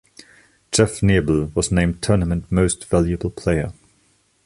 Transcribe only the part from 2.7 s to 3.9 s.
Valuable Player.